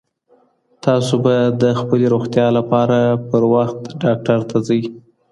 [0.85, 2.97] تاسو به د خپلي روغتیا لپاره
[3.29, 4.81] په وخت ډاکټر ته ځئ.